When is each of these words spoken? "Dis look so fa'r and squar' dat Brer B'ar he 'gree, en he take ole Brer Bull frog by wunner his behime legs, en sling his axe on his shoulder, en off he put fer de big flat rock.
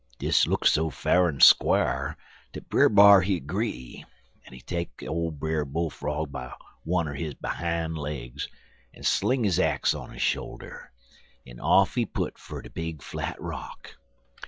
"Dis 0.17 0.47
look 0.47 0.65
so 0.65 0.89
fa'r 0.89 1.29
and 1.29 1.43
squar' 1.43 2.17
dat 2.53 2.69
Brer 2.69 2.89
B'ar 2.89 3.21
he 3.21 3.39
'gree, 3.39 4.03
en 4.47 4.53
he 4.53 4.59
take 4.59 5.03
ole 5.07 5.29
Brer 5.29 5.63
Bull 5.63 5.91
frog 5.91 6.31
by 6.31 6.51
wunner 6.83 7.13
his 7.15 7.35
behime 7.35 7.93
legs, 7.93 8.47
en 8.95 9.03
sling 9.03 9.43
his 9.43 9.59
axe 9.59 9.93
on 9.93 10.09
his 10.09 10.23
shoulder, 10.23 10.91
en 11.45 11.59
off 11.59 11.93
he 11.93 12.07
put 12.07 12.39
fer 12.39 12.63
de 12.63 12.71
big 12.71 13.03
flat 13.03 13.39
rock. 13.39 13.97